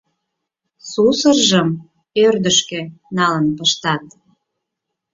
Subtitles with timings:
[0.89, 1.69] Сусыржым
[2.25, 2.81] ӧрдыжкӧ
[3.17, 4.05] налын пыштат.